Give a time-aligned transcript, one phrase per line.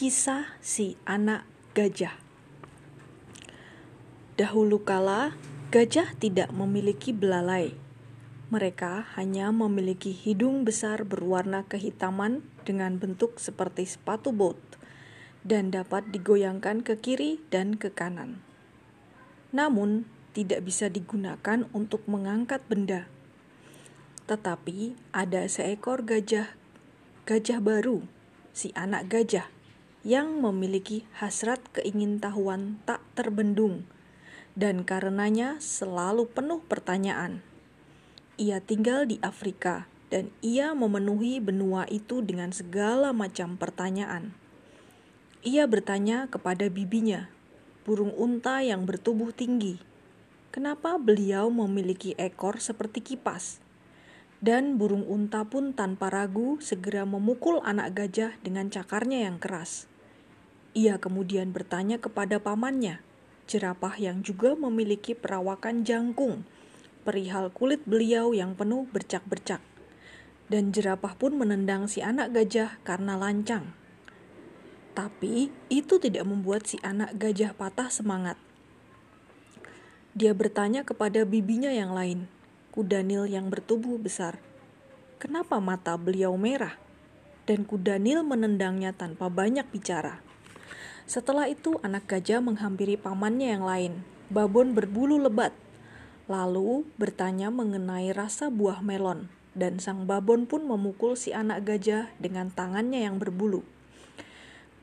[0.00, 1.44] Kisah si anak
[1.76, 2.16] gajah.
[4.40, 5.36] Dahulu kala,
[5.68, 7.76] gajah tidak memiliki belalai.
[8.48, 14.56] Mereka hanya memiliki hidung besar berwarna kehitaman dengan bentuk seperti sepatu bot
[15.44, 18.40] dan dapat digoyangkan ke kiri dan ke kanan.
[19.52, 23.04] Namun, tidak bisa digunakan untuk mengangkat benda.
[24.32, 26.56] Tetapi ada seekor gajah,
[27.28, 28.08] gajah baru,
[28.56, 29.59] si anak gajah
[30.00, 33.84] yang memiliki hasrat keingintahuan tak terbendung
[34.56, 37.44] dan karenanya selalu penuh pertanyaan.
[38.40, 44.32] Ia tinggal di Afrika dan ia memenuhi benua itu dengan segala macam pertanyaan.
[45.44, 47.28] Ia bertanya kepada bibinya,
[47.84, 49.80] burung unta yang bertubuh tinggi,
[50.52, 53.60] kenapa beliau memiliki ekor seperti kipas?
[54.40, 59.89] Dan burung unta pun tanpa ragu segera memukul anak gajah dengan cakarnya yang keras.
[60.70, 63.02] Ia kemudian bertanya kepada pamannya,
[63.50, 66.46] jerapah yang juga memiliki perawakan jangkung,
[67.02, 69.58] perihal kulit beliau yang penuh bercak-bercak.
[70.46, 73.74] Dan jerapah pun menendang si anak gajah karena lancang.
[74.94, 78.38] Tapi itu tidak membuat si anak gajah patah semangat.
[80.14, 82.26] Dia bertanya kepada bibinya yang lain,
[82.74, 84.42] kudanil yang bertubuh besar.
[85.18, 86.78] Kenapa mata beliau merah?
[87.46, 90.29] Dan kudanil menendangnya tanpa banyak bicara.
[91.10, 93.92] Setelah itu anak gajah menghampiri pamannya yang lain,
[94.30, 95.50] babon berbulu lebat,
[96.30, 99.26] lalu bertanya mengenai rasa buah melon,
[99.58, 103.66] dan sang babon pun memukul si anak gajah dengan tangannya yang berbulu.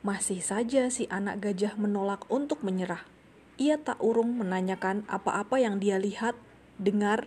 [0.04, 3.08] Masih saja si anak gajah menolak untuk menyerah.
[3.56, 6.36] Ia tak urung menanyakan apa-apa yang dia lihat,
[6.76, 7.24] dengar,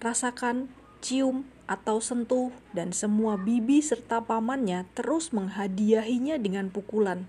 [0.00, 0.72] rasakan,
[1.04, 7.28] cium, atau sentuh, dan semua bibi serta pamannya terus menghadiahinya dengan pukulan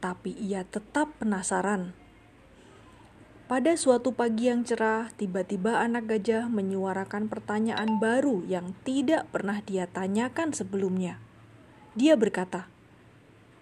[0.00, 1.96] tapi ia tetap penasaran.
[3.46, 9.86] Pada suatu pagi yang cerah, tiba-tiba anak gajah menyuarakan pertanyaan baru yang tidak pernah dia
[9.86, 11.22] tanyakan sebelumnya.
[11.94, 12.66] Dia berkata,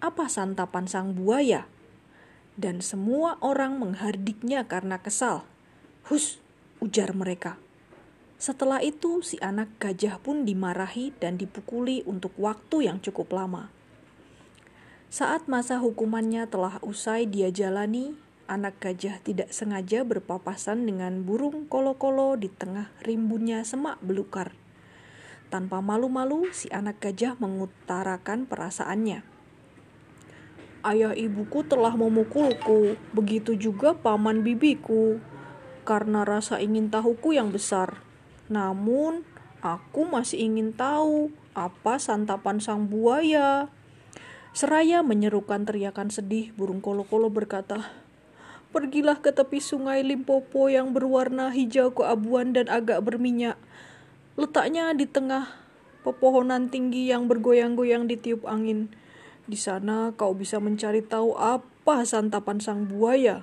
[0.00, 1.68] "Apa santapan sang buaya?"
[2.56, 5.44] Dan semua orang menghardiknya karena kesal.
[6.08, 6.40] "Hus!"
[6.80, 7.60] ujar mereka.
[8.40, 13.68] Setelah itu, si anak gajah pun dimarahi dan dipukuli untuk waktu yang cukup lama.
[15.14, 18.18] Saat masa hukumannya telah usai dia jalani,
[18.50, 24.58] anak gajah tidak sengaja berpapasan dengan burung kolo-kolo di tengah rimbunnya semak belukar.
[25.54, 29.22] Tanpa malu-malu, si anak gajah mengutarakan perasaannya.
[30.82, 35.22] Ayah ibuku telah memukulku, begitu juga paman bibiku,
[35.86, 38.02] karena rasa ingin tahuku yang besar.
[38.50, 39.22] Namun,
[39.62, 43.70] aku masih ingin tahu apa santapan sang buaya.
[44.54, 47.90] Seraya menyerukan teriakan sedih, burung kolo-kolo berkata,
[48.70, 53.58] Pergilah ke tepi sungai Limpopo yang berwarna hijau keabuan dan agak berminyak.
[54.38, 55.50] Letaknya di tengah
[56.06, 58.94] pepohonan tinggi yang bergoyang-goyang ditiup angin.
[59.50, 63.42] Di sana kau bisa mencari tahu apa santapan sang buaya.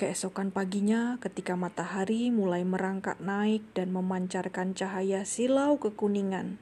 [0.00, 6.60] Keesokan paginya, ketika matahari mulai merangkak naik dan memancarkan cahaya silau kekuningan,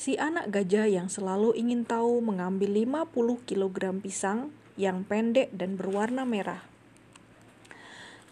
[0.00, 4.48] Si anak gajah yang selalu ingin tahu mengambil 50 kg pisang
[4.80, 6.64] yang pendek dan berwarna merah.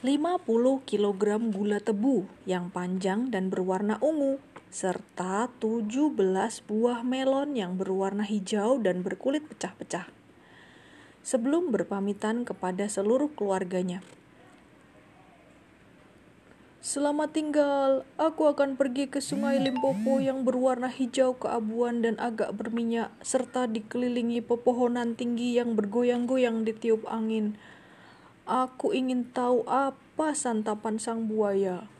[0.01, 0.49] 50
[0.89, 4.41] kg gula tebu yang panjang dan berwarna ungu,
[4.73, 6.17] serta 17
[6.65, 10.09] buah melon yang berwarna hijau dan berkulit pecah-pecah.
[11.21, 14.01] Sebelum berpamitan kepada seluruh keluarganya,
[16.79, 23.11] Selamat tinggal, aku akan pergi ke sungai Limpopo yang berwarna hijau keabuan dan agak berminyak,
[23.19, 27.59] serta dikelilingi pepohonan tinggi yang bergoyang-goyang ditiup angin.
[28.47, 31.91] Aku ingin tahu apa santapan sang buaya.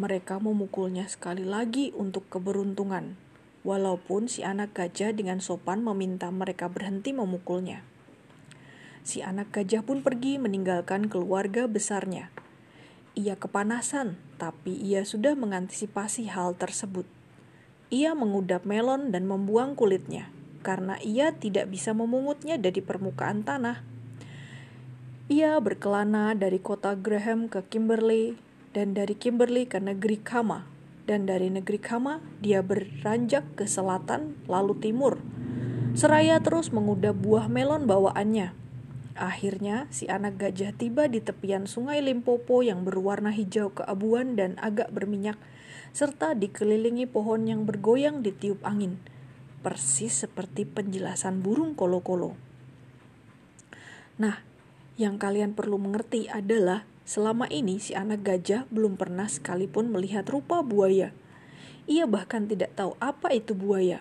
[0.00, 3.12] Mereka memukulnya sekali lagi untuk keberuntungan,
[3.60, 7.84] walaupun si anak gajah dengan sopan meminta mereka berhenti memukulnya.
[9.04, 12.32] Si anak gajah pun pergi meninggalkan keluarga besarnya
[13.18, 17.02] ia kepanasan, tapi ia sudah mengantisipasi hal tersebut.
[17.90, 20.30] Ia mengudap melon dan membuang kulitnya,
[20.62, 23.82] karena ia tidak bisa memungutnya dari permukaan tanah.
[25.26, 28.38] Ia berkelana dari kota Graham ke Kimberley,
[28.70, 30.70] dan dari Kimberley ke negeri Kama,
[31.10, 35.18] dan dari negeri Kama dia beranjak ke selatan lalu timur.
[35.98, 38.67] Seraya terus mengudap buah melon bawaannya
[39.18, 44.94] Akhirnya, si anak gajah tiba di tepian sungai Limpopo yang berwarna hijau keabuan dan agak
[44.94, 45.34] berminyak,
[45.90, 49.02] serta dikelilingi pohon yang bergoyang di tiup angin.
[49.58, 52.38] persis seperti penjelasan burung kolo-kolo.
[54.22, 54.38] Nah,
[54.94, 60.62] yang kalian perlu mengerti adalah selama ini si anak gajah belum pernah sekalipun melihat rupa
[60.62, 61.10] buaya.
[61.90, 63.98] Ia bahkan tidak tahu apa itu buaya.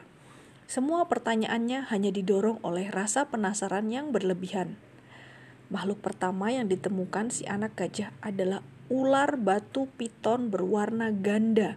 [0.70, 4.78] Semua pertanyaannya hanya didorong oleh rasa penasaran yang berlebihan.
[5.68, 11.76] Makhluk pertama yang ditemukan si anak gajah adalah ular batu piton berwarna ganda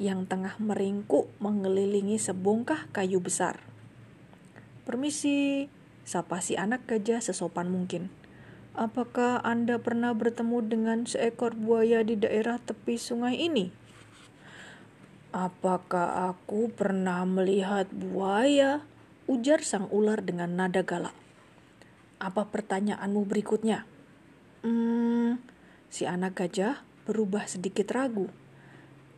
[0.00, 3.60] yang tengah meringkuk mengelilingi sebongkah kayu besar.
[4.88, 5.68] Permisi,
[6.08, 8.08] sapa si anak gajah sesopan mungkin.
[8.76, 13.72] Apakah Anda pernah bertemu dengan seekor buaya di daerah tepi sungai ini?
[15.32, 18.84] Apakah aku pernah melihat buaya?
[19.28, 21.25] Ujar sang ular dengan nada galak.
[22.16, 23.84] Apa pertanyaanmu berikutnya?
[24.64, 25.36] Hmm,
[25.92, 28.32] si anak gajah berubah sedikit ragu.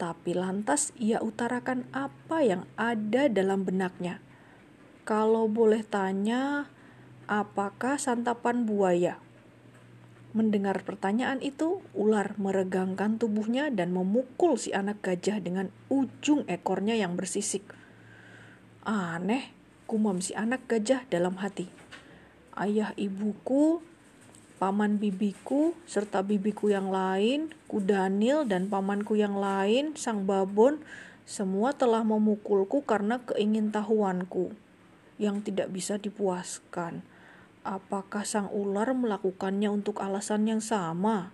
[0.03, 4.19] Tapi lantas ia utarakan apa yang ada dalam benaknya.
[5.07, 6.67] Kalau boleh tanya,
[7.31, 9.23] apakah santapan buaya?
[10.35, 17.15] Mendengar pertanyaan itu, ular meregangkan tubuhnya dan memukul si anak gajah dengan ujung ekornya yang
[17.15, 17.63] bersisik.
[18.83, 19.55] Aneh,
[19.87, 21.79] kumam si anak gajah dalam hati
[22.59, 23.81] ayah ibuku,
[24.59, 30.83] paman bibiku, serta bibiku yang lain, Kudanil dan pamanku yang lain, sang babon,
[31.29, 34.51] semua telah memukulku karena keingintahuanku
[35.21, 37.07] yang tidak bisa dipuaskan.
[37.67, 41.31] Apakah sang ular melakukannya untuk alasan yang sama?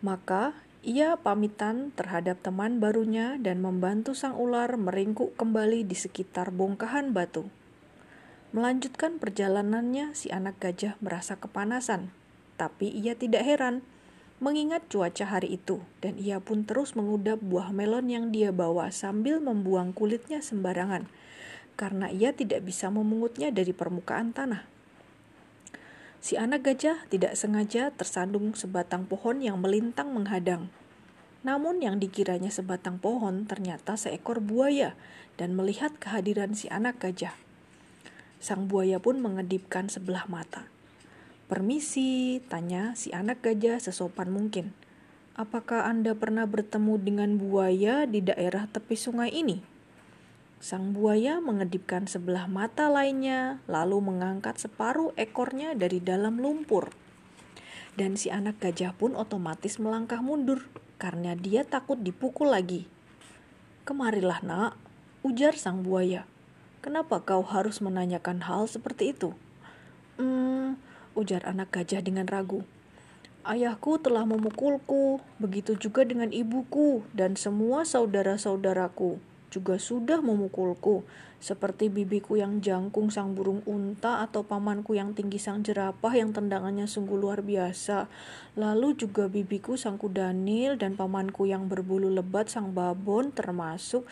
[0.00, 0.56] Maka
[0.86, 7.50] ia pamitan terhadap teman barunya dan membantu sang ular meringkuk kembali di sekitar bongkahan batu.
[8.54, 12.14] Melanjutkan perjalanannya, si anak gajah merasa kepanasan.
[12.54, 13.82] Tapi ia tidak heran,
[14.38, 19.40] mengingat cuaca hari itu, dan ia pun terus mengudap buah melon yang dia bawa sambil
[19.40, 21.08] membuang kulitnya sembarangan,
[21.74, 24.68] karena ia tidak bisa memungutnya dari permukaan tanah.
[26.20, 30.68] Si anak gajah tidak sengaja tersandung sebatang pohon yang melintang menghadang.
[31.46, 34.98] Namun yang dikiranya sebatang pohon ternyata seekor buaya
[35.38, 37.45] dan melihat kehadiran si anak gajah.
[38.38, 40.68] Sang buaya pun mengedipkan sebelah mata.
[41.46, 44.74] Permisi, tanya si anak gajah sesopan mungkin.
[45.38, 49.62] Apakah Anda pernah bertemu dengan buaya di daerah tepi sungai ini?
[50.58, 56.90] Sang buaya mengedipkan sebelah mata lainnya, lalu mengangkat separuh ekornya dari dalam lumpur.
[57.94, 60.64] Dan si anak gajah pun otomatis melangkah mundur
[60.96, 62.88] karena dia takut dipukul lagi.
[63.86, 64.72] Kemarilah, Nak,
[65.22, 66.26] ujar sang buaya.
[66.84, 69.36] Kenapa kau harus menanyakan hal seperti itu?
[70.16, 70.80] Hmm,
[71.16, 72.64] ujar anak gajah dengan ragu.
[73.46, 81.06] Ayahku telah memukulku, begitu juga dengan ibuku dan semua saudara-saudaraku juga sudah memukulku,
[81.40, 86.84] seperti bibiku yang jangkung sang burung unta atau pamanku yang tinggi sang jerapah yang tendangannya
[86.84, 88.10] sungguh luar biasa.
[88.58, 94.04] Lalu juga bibiku sang kudanil dan pamanku yang berbulu lebat sang babon termasuk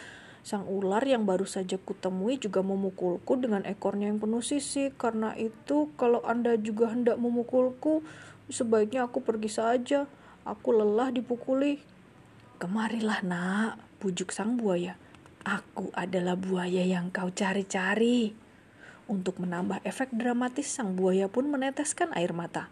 [0.45, 4.93] Sang ular yang baru saja kutemui juga memukulku dengan ekornya yang penuh sisik.
[5.01, 8.05] Karena itu, kalau Anda juga hendak memukulku,
[8.53, 10.05] sebaiknya aku pergi saja.
[10.45, 11.81] Aku lelah dipukuli.
[12.61, 15.01] Kemarilah nak, pujuk sang buaya.
[15.49, 18.37] Aku adalah buaya yang kau cari-cari.
[19.09, 22.69] Untuk menambah efek dramatis, sang buaya pun meneteskan air mata.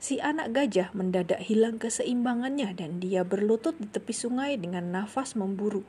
[0.00, 5.84] Si anak gajah mendadak hilang keseimbangannya dan dia berlutut di tepi sungai dengan nafas memburu.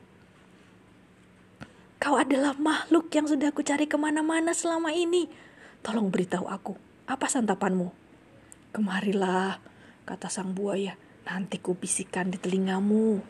[2.04, 5.24] Kau adalah makhluk yang sudah aku cari ke mana-mana selama ini.
[5.80, 6.76] Tolong beritahu aku,
[7.08, 7.88] apa santapanmu?
[8.76, 9.56] Kemarilah,
[10.04, 13.24] kata sang buaya, nanti ku bisikan di telingamu.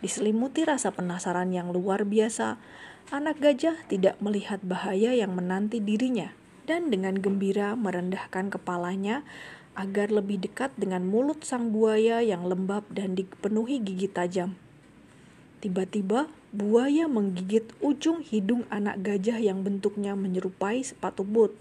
[0.00, 2.56] Diselimuti rasa penasaran yang luar biasa,
[3.12, 6.32] anak gajah tidak melihat bahaya yang menanti dirinya
[6.64, 9.28] dan dengan gembira merendahkan kepalanya
[9.76, 14.56] agar lebih dekat dengan mulut sang buaya yang lembab dan dipenuhi gigi tajam.
[15.60, 21.52] Tiba-tiba buaya menggigit ujung hidung anak gajah yang bentuknya menyerupai sepatu bot.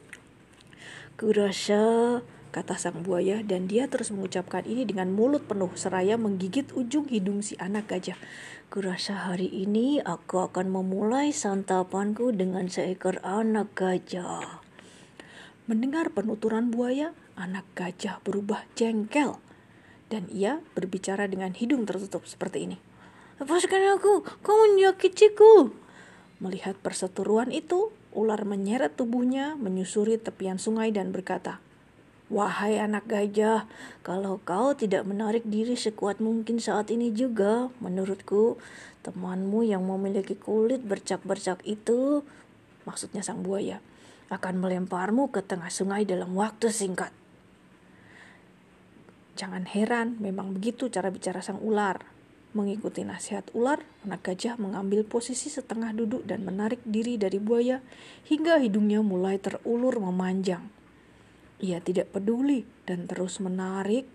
[1.20, 2.24] Kurasa,
[2.56, 7.44] kata sang buaya dan dia terus mengucapkan ini dengan mulut penuh seraya menggigit ujung hidung
[7.44, 8.16] si anak gajah.
[8.72, 14.64] Kurasa hari ini aku akan memulai santapanku dengan seekor anak gajah.
[15.68, 19.44] Mendengar penuturan buaya, anak gajah berubah jengkel
[20.08, 22.89] dan ia berbicara dengan hidung tertutup seperti ini.
[23.40, 25.72] Lepaskan aku, kau menyakitiku.
[26.44, 31.64] Melihat perseteruan itu, ular menyeret tubuhnya, menyusuri tepian sungai dan berkata,
[32.30, 33.66] Wahai anak gajah,
[34.06, 38.62] kalau kau tidak menarik diri sekuat mungkin saat ini juga, menurutku
[39.08, 42.22] temanmu yang memiliki kulit bercak-bercak itu,
[42.86, 43.82] maksudnya sang buaya,
[44.30, 47.10] akan melemparmu ke tengah sungai dalam waktu singkat.
[49.40, 52.19] Jangan heran, memang begitu cara bicara sang ular.
[52.50, 57.78] Mengikuti nasihat ular, anak gajah mengambil posisi setengah duduk dan menarik diri dari buaya
[58.26, 60.66] hingga hidungnya mulai terulur memanjang.
[61.62, 64.10] Ia tidak peduli dan terus menarik,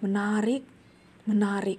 [0.00, 0.64] menarik,
[1.28, 1.76] menarik.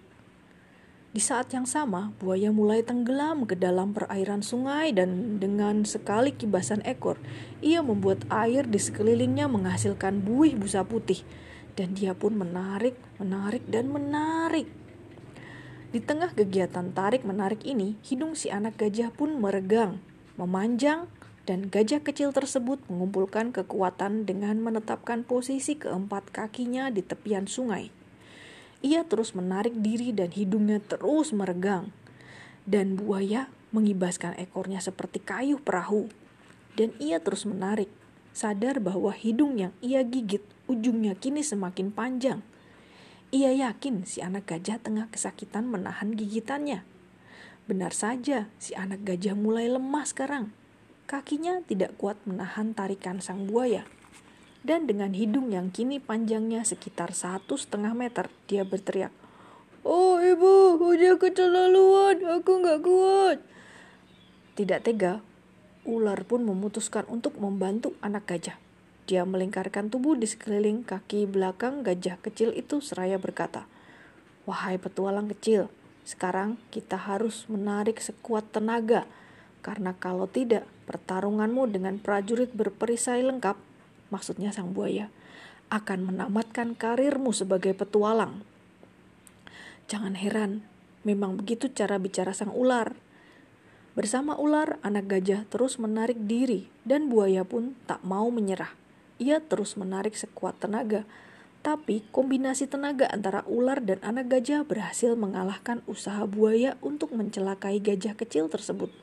[1.10, 6.86] Di saat yang sama, buaya mulai tenggelam ke dalam perairan sungai dan dengan sekali kibasan
[6.86, 7.18] ekor,
[7.66, 11.26] ia membuat air di sekelilingnya menghasilkan buih busa putih.
[11.74, 14.85] Dan dia pun menarik, menarik, dan menarik
[15.96, 20.04] di tengah kegiatan tarik-menarik ini, hidung si anak gajah pun meregang,
[20.36, 21.08] memanjang,
[21.48, 27.96] dan gajah kecil tersebut mengumpulkan kekuatan dengan menetapkan posisi keempat kakinya di tepian sungai.
[28.84, 31.96] Ia terus menarik diri dan hidungnya terus meregang.
[32.68, 36.12] Dan buaya mengibaskan ekornya seperti kayu perahu.
[36.76, 37.88] Dan ia terus menarik,
[38.36, 42.44] sadar bahwa hidung yang ia gigit ujungnya kini semakin panjang
[43.36, 46.88] ia yakin si anak gajah tengah kesakitan menahan gigitannya.
[47.68, 50.56] Benar saja, si anak gajah mulai lemah sekarang.
[51.04, 53.84] Kakinya tidak kuat menahan tarikan sang buaya.
[54.64, 59.12] Dan dengan hidung yang kini panjangnya sekitar satu setengah meter, dia berteriak,
[59.86, 63.38] Oh ibu, udah keterlaluan, aku nggak kuat.
[64.58, 65.22] Tidak tega,
[65.86, 68.65] ular pun memutuskan untuk membantu anak gajah.
[69.06, 73.70] Dia melingkarkan tubuh di sekeliling kaki belakang gajah kecil itu seraya berkata,
[74.50, 75.70] Wahai petualang kecil,
[76.06, 79.06] sekarang kita harus menarik sekuat tenaga,
[79.66, 83.58] karena kalau tidak, pertarunganmu dengan prajurit berperisai lengkap,
[84.14, 85.10] maksudnya sang buaya,
[85.74, 88.46] akan menamatkan karirmu sebagai petualang.
[89.90, 90.62] Jangan heran,
[91.06, 92.94] memang begitu cara bicara sang ular.
[93.98, 98.85] Bersama ular, anak gajah terus menarik diri, dan buaya pun tak mau menyerah.
[99.16, 101.08] Ia terus menarik sekuat tenaga,
[101.64, 108.14] tapi kombinasi tenaga antara ular dan anak gajah berhasil mengalahkan usaha buaya untuk mencelakai gajah
[108.14, 108.94] kecil tersebut.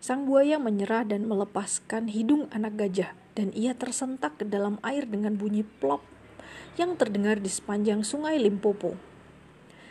[0.00, 5.38] Sang buaya menyerah dan melepaskan hidung anak gajah, dan ia tersentak ke dalam air dengan
[5.38, 6.02] bunyi plop
[6.74, 8.98] yang terdengar di sepanjang sungai Limpopo.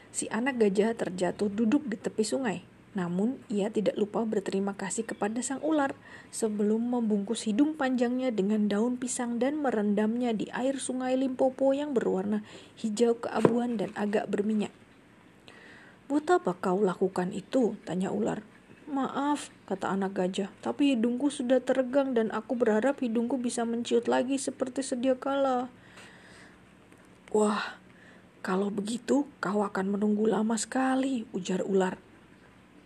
[0.09, 2.65] Si anak gajah terjatuh duduk di tepi sungai,
[2.97, 5.93] namun, ia tidak lupa berterima kasih kepada sang ular
[6.33, 12.41] sebelum membungkus hidung panjangnya dengan daun pisang dan merendamnya di air sungai Limpopo yang berwarna
[12.81, 14.73] hijau keabuan dan agak berminyak.
[16.09, 17.77] Buat apa kau lakukan itu?
[17.85, 18.41] Tanya ular.
[18.89, 24.41] Maaf, kata anak gajah, tapi hidungku sudah teregang dan aku berharap hidungku bisa menciut lagi
[24.41, 25.69] seperti sedia kala.
[27.29, 27.77] Wah,
[28.41, 32.08] kalau begitu kau akan menunggu lama sekali, ujar ular.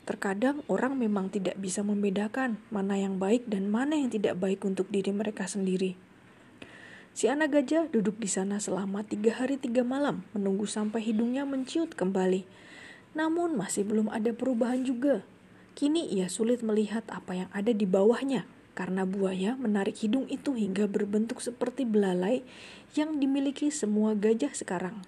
[0.04, 4.92] Terkadang orang memang tidak bisa membedakan mana yang baik dan mana yang tidak baik untuk
[4.92, 5.96] diri mereka sendiri.
[7.14, 11.96] Si anak gajah duduk di sana selama tiga hari tiga malam menunggu sampai hidungnya menciut
[11.96, 12.44] kembali.
[13.14, 15.22] Namun masih belum ada perubahan juga.
[15.78, 20.90] Kini ia sulit melihat apa yang ada di bawahnya karena buaya menarik hidung itu hingga
[20.90, 22.42] berbentuk seperti belalai
[22.98, 25.06] yang dimiliki semua gajah sekarang.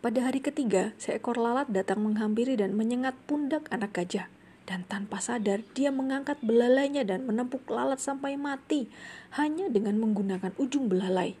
[0.00, 4.32] Pada hari ketiga, seekor lalat datang menghampiri dan menyengat pundak anak gajah.
[4.64, 8.88] Dan tanpa sadar, dia mengangkat belalainya dan menempuk lalat sampai mati
[9.36, 11.36] hanya dengan menggunakan ujung belalai.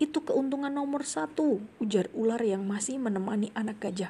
[0.00, 4.08] Itu keuntungan nomor satu, ujar ular yang masih menemani anak gajah.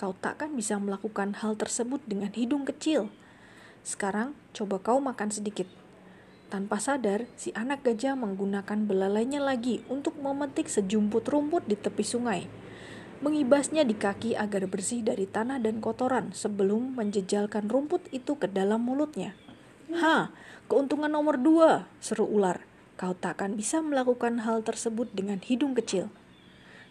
[0.00, 3.12] Kau takkan bisa melakukan hal tersebut dengan hidung kecil.
[3.84, 5.68] Sekarang, coba kau makan sedikit.
[6.48, 12.62] Tanpa sadar, si anak gajah menggunakan belalainya lagi untuk memetik sejumput rumput di tepi sungai
[13.22, 18.82] mengibasnya di kaki agar bersih dari tanah dan kotoran sebelum menjejalkan rumput itu ke dalam
[18.82, 19.38] mulutnya.
[19.94, 20.34] Ha,
[20.66, 22.66] keuntungan nomor dua, seru ular.
[22.98, 26.10] Kau takkan bisa melakukan hal tersebut dengan hidung kecil.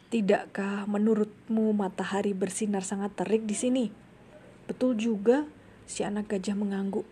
[0.08, 3.86] Tidakkah menurutmu matahari bersinar sangat terik di sini?
[4.72, 5.48] Betul juga,
[5.84, 7.08] si anak gajah mengangguk.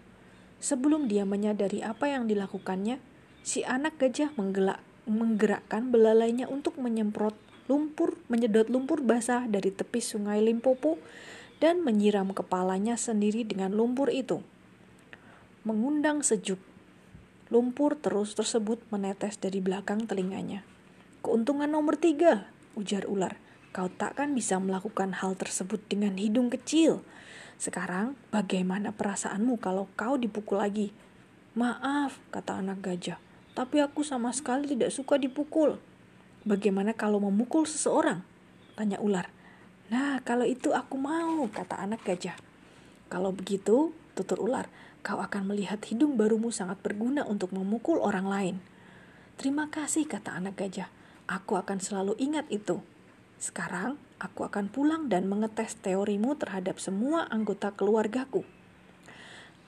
[0.64, 3.04] Sebelum dia menyadari apa yang dilakukannya,
[3.44, 7.36] si anak gajah menggelak, menggerakkan belalainya untuk menyemprot
[7.70, 10.98] lumpur menyedot lumpur basah dari tepi sungai Limpopo
[11.62, 14.42] dan menyiram kepalanya sendiri dengan lumpur itu.
[15.62, 16.58] Mengundang sejuk.
[17.54, 20.66] Lumpur terus tersebut menetes dari belakang telinganya.
[21.22, 23.38] Keuntungan nomor tiga, ujar ular.
[23.70, 27.06] Kau takkan bisa melakukan hal tersebut dengan hidung kecil.
[27.62, 30.90] Sekarang, bagaimana perasaanmu kalau kau dipukul lagi?
[31.54, 33.22] Maaf, kata anak gajah.
[33.60, 35.76] tapi aku sama sekali tidak suka dipukul.
[36.48, 38.24] Bagaimana kalau memukul seseorang?
[38.80, 39.28] Tanya ular.
[39.92, 42.38] Nah, kalau itu aku mau, kata anak gajah.
[43.12, 44.72] Kalau begitu, tutur ular,
[45.04, 48.56] kau akan melihat hidung barumu sangat berguna untuk memukul orang lain.
[49.36, 50.88] Terima kasih, kata anak gajah.
[51.28, 52.80] Aku akan selalu ingat itu.
[53.36, 58.48] Sekarang, aku akan pulang dan mengetes teorimu terhadap semua anggota keluargaku.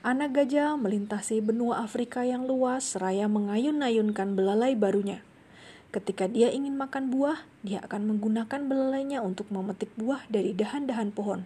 [0.04, 5.20] Anak gajah melintasi benua Afrika yang luas seraya mengayun-ayunkan belalai barunya.
[5.92, 11.44] Ketika dia ingin makan buah, dia akan menggunakan belalainya untuk memetik buah dari dahan-dahan pohon.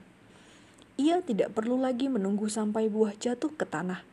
[1.03, 4.07] Ia tidak perlu lagi menunggu sampai buah jatuh ke tanah.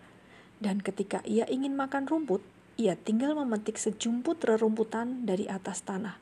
[0.57, 2.41] Dan ketika ia ingin makan rumput,
[2.81, 6.17] ia tinggal memetik sejumput rerumputan dari atas tanah.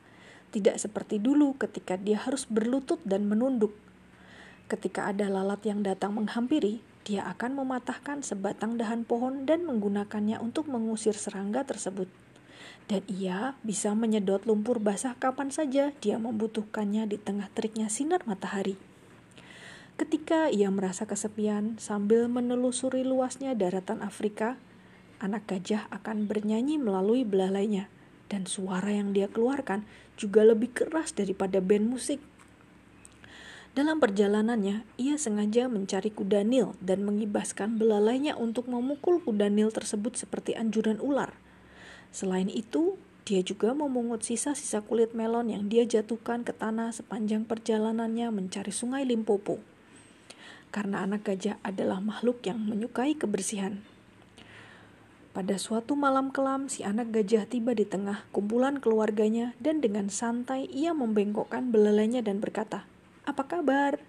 [0.51, 3.71] Tidak seperti dulu ketika dia harus berlutut dan menunduk.
[4.67, 10.67] Ketika ada lalat yang datang menghampiri, dia akan mematahkan sebatang dahan pohon dan menggunakannya untuk
[10.67, 12.11] mengusir serangga tersebut.
[12.91, 18.75] Dan ia bisa menyedot lumpur basah kapan saja dia membutuhkannya di tengah teriknya sinar matahari.
[19.95, 24.57] Ketika ia merasa kesepian sambil menelusuri luasnya daratan Afrika,
[25.21, 27.85] anak gajah akan bernyanyi melalui belalainya,
[28.25, 29.85] dan suara yang dia keluarkan
[30.17, 32.17] juga lebih keras daripada band musik.
[33.71, 40.19] Dalam perjalanannya, ia sengaja mencari kuda Nil dan mengibaskan belalainya untuk memukul kuda Nil tersebut
[40.19, 41.31] seperti anjuran ular.
[42.11, 48.27] Selain itu, dia juga memungut sisa-sisa kulit melon yang dia jatuhkan ke tanah sepanjang perjalanannya
[48.27, 49.63] mencari sungai Limpopo.
[50.75, 53.79] Karena anak gajah adalah makhluk yang menyukai kebersihan.
[55.31, 60.67] Pada suatu malam kelam, si anak gajah tiba di tengah kumpulan keluarganya dan dengan santai
[60.67, 62.83] ia membengkokkan belalainya dan berkata,
[63.23, 64.03] apa kabar?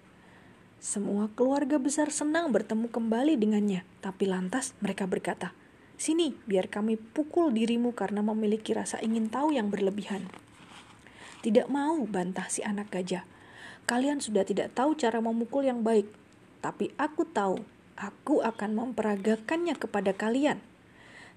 [0.83, 5.55] Semua keluarga besar senang bertemu kembali dengannya, tapi lantas mereka berkata,
[6.03, 10.27] Sini, biar kami pukul dirimu karena memiliki rasa ingin tahu yang berlebihan.
[11.39, 13.23] Tidak mau, bantah si anak gajah.
[13.87, 16.11] Kalian sudah tidak tahu cara memukul yang baik,
[16.59, 17.63] tapi aku tahu,
[17.95, 20.59] aku akan memperagakannya kepada kalian.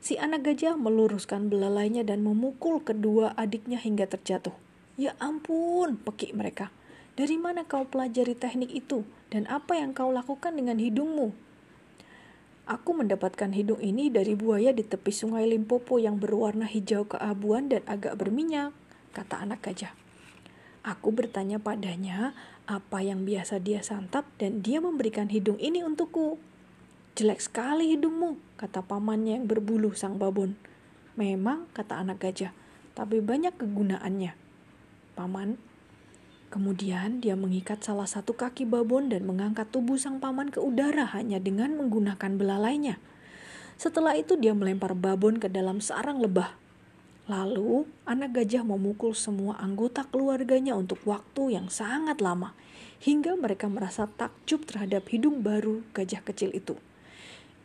[0.03, 4.59] Si anak gajah meluruskan belalainya dan memukul kedua adiknya hingga terjatuh.
[4.99, 6.75] Ya ampun, pekik mereka.
[7.15, 11.46] Dari mana kau pelajari teknik itu, dan apa yang kau lakukan dengan hidungmu?
[12.67, 17.87] Aku mendapatkan hidung ini dari buaya di tepi sungai Limpopo yang berwarna hijau keabuan dan
[17.87, 18.75] agak berminyak,
[19.15, 19.95] kata anak gajah.
[20.83, 22.35] Aku bertanya padanya
[22.67, 26.43] apa yang biasa dia santap dan dia memberikan hidung ini untukku.
[27.15, 30.59] Jelek sekali hidungmu, kata pamannya yang berbulu sang babon.
[31.15, 32.51] Memang, kata anak gajah,
[32.99, 34.35] tapi banyak kegunaannya.
[35.15, 35.57] Paman,
[36.47, 41.43] Kemudian dia mengikat salah satu kaki babon dan mengangkat tubuh sang paman ke udara hanya
[41.43, 43.03] dengan menggunakan belalainya.
[43.77, 46.55] Setelah itu dia melempar babon ke dalam sarang lebah.
[47.27, 52.55] Lalu anak gajah memukul semua anggota keluarganya untuk waktu yang sangat lama,
[53.03, 56.79] hingga mereka merasa takjub terhadap hidung baru gajah kecil itu.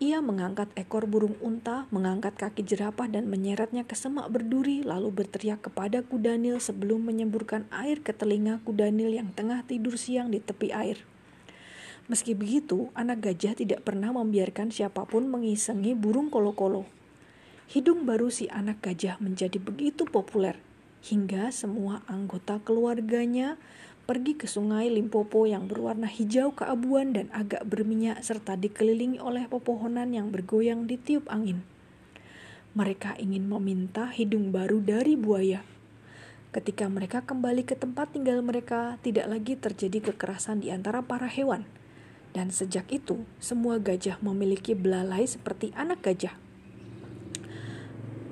[0.02, 5.62] Ia mengangkat ekor burung unta, mengangkat kaki jerapah dan menyeretnya ke semak berduri lalu berteriak
[5.62, 11.06] kepada kudanil sebelum menyemburkan air ke telinga kudanil yang tengah tidur siang di tepi air.
[12.10, 16.90] Meski begitu, anak gajah tidak pernah membiarkan siapa pun mengisengi burung kolo-kolo.
[17.70, 20.58] Hidung baru si anak gajah menjadi begitu populer,
[21.06, 23.62] hingga semua anggota keluarganya
[24.12, 30.12] pergi ke sungai Limpopo yang berwarna hijau keabuan dan agak berminyak serta dikelilingi oleh pepohonan
[30.12, 31.64] yang bergoyang di tiup angin.
[32.76, 35.64] Mereka ingin meminta hidung baru dari buaya.
[36.52, 41.64] Ketika mereka kembali ke tempat tinggal mereka, tidak lagi terjadi kekerasan di antara para hewan.
[42.36, 46.36] Dan sejak itu, semua gajah memiliki belalai seperti anak gajah.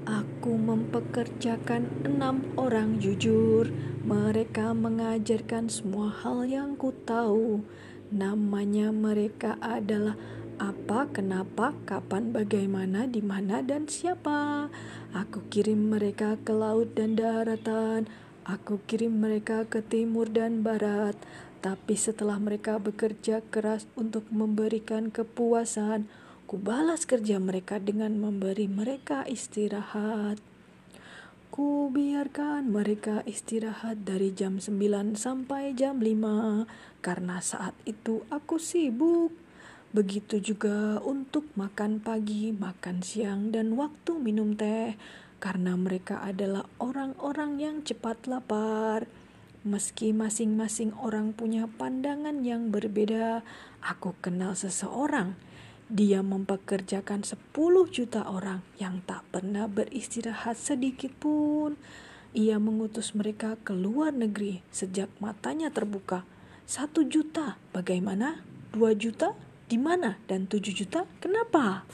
[0.09, 3.69] Aku mempekerjakan enam orang jujur.
[4.01, 7.61] Mereka mengajarkan semua hal yang ku tahu.
[8.09, 10.17] Namanya mereka adalah
[10.57, 14.73] apa, kenapa, kapan, bagaimana, di mana, dan siapa.
[15.13, 18.09] Aku kirim mereka ke laut dan daratan.
[18.49, 21.13] Aku kirim mereka ke timur dan barat.
[21.61, 26.09] Tapi setelah mereka bekerja keras untuk memberikan kepuasan,
[26.49, 30.41] Ku balas kerja mereka dengan memberi mereka istirahat.
[31.53, 36.65] Ku biarkan mereka istirahat dari jam 9 sampai jam 5
[37.05, 39.29] karena saat itu aku sibuk.
[39.93, 44.97] Begitu juga untuk makan pagi, makan siang, dan waktu minum teh,
[45.37, 49.05] karena mereka adalah orang-orang yang cepat lapar.
[49.61, 53.45] Meski masing-masing orang punya pandangan yang berbeda,
[53.85, 55.37] aku kenal seseorang
[55.89, 57.49] Dia mempekerjakan 10
[57.89, 61.81] juta orang yang tak pernah beristirahat sedikit pun.
[62.37, 66.29] Ia mengutus mereka ke luar negeri sejak matanya terbuka.
[66.69, 68.45] Satu juta, bagaimana?
[68.69, 69.33] Dua juta,
[69.65, 70.21] di mana?
[70.29, 71.89] Dan tujuh juta, kenapa?